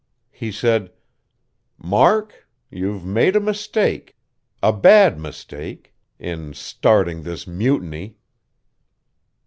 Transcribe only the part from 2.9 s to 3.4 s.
made a